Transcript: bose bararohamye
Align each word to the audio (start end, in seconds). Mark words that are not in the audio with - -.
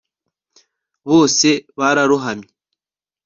bose 1.09 1.47
bararohamye 1.79 2.49